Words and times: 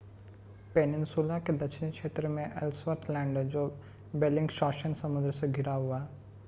peninsula 0.75 1.37
के 1.39 1.53
दक्षिणी 1.57 1.91
क्षेत्र 1.91 2.27
में 2.27 2.43
एल्सवर्थ 2.43 3.09
लैंड 3.09 3.37
है 3.37 3.47
जो 3.49 3.67
बेल्लिंगशॉसेन 4.15 4.93
समुद्र 4.93 5.31
से 5.31 5.47
घिरा 5.47 5.73
हुआ 5.73 5.99
है 5.99 6.07